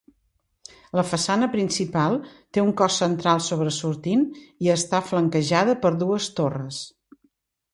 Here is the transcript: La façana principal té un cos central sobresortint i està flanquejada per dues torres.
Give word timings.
La 0.99 1.03
façana 1.09 1.49
principal 1.55 2.17
té 2.57 2.63
un 2.67 2.71
cos 2.81 2.97
central 3.03 3.43
sobresortint 3.49 4.25
i 4.67 4.73
està 4.77 5.03
flanquejada 5.11 5.77
per 5.85 5.93
dues 6.07 6.33
torres. 6.41 6.81